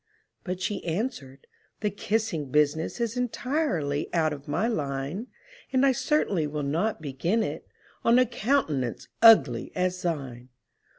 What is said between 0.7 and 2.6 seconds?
answered, "The kissing